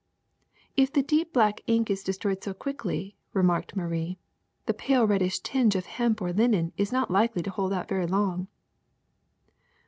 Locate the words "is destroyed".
1.91-2.43